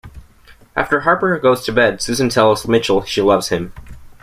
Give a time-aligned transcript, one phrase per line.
[0.75, 3.71] After Harper goes to bed, Susan tells Mitchell she loves him.